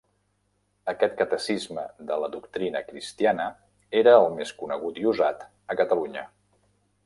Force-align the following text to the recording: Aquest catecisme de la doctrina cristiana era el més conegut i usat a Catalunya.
Aquest 0.93 1.11
catecisme 1.19 1.83
de 2.07 2.17
la 2.23 2.29
doctrina 2.37 2.81
cristiana 2.87 3.45
era 4.03 4.17
el 4.23 4.27
més 4.41 4.55
conegut 4.63 4.99
i 5.03 5.07
usat 5.15 5.49
a 5.75 5.81
Catalunya. 5.83 6.29